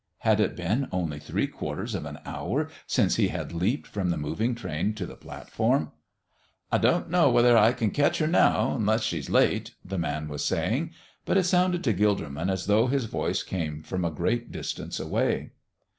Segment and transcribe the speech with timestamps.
[0.21, 4.17] Had it been only three quarters of an hour since he had leaped from the
[4.17, 5.91] moving train to the platform?
[6.71, 10.43] "I don't know whether I can ketch her now, unless she's late," the man was
[10.43, 10.89] saying,
[11.23, 15.51] but it sounded to Gilderman as though his voice came from a great distance away.